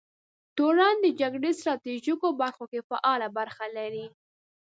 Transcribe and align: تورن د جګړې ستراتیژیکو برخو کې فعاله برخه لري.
تورن 0.57 0.95
د 1.05 1.07
جګړې 1.21 1.51
ستراتیژیکو 1.59 2.27
برخو 2.41 2.63
کې 2.71 2.79
فعاله 2.89 3.27
برخه 3.37 3.65
لري. 3.77 4.05